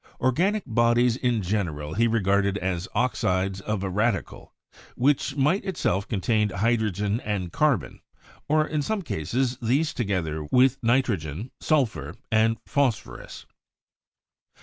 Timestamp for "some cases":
8.81-9.59